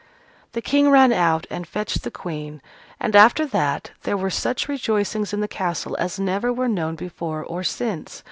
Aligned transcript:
The 0.53 0.63
King 0.63 0.89
ran 0.89 1.13
out 1.13 1.45
and 1.51 1.67
fetched 1.67 2.01
the 2.01 2.09
Queen: 2.09 2.59
and 2.99 3.15
after 3.15 3.45
that, 3.45 3.91
there 4.01 4.17
were 4.17 4.31
such 4.31 4.67
rejoicings 4.67 5.31
in 5.31 5.41
the 5.41 5.47
castle 5.47 5.95
as 5.99 6.19
never 6.19 6.51
were 6.51 6.67
known 6.67 6.95
before 6.95 7.43
or 7.43 7.63
since. 7.63 8.19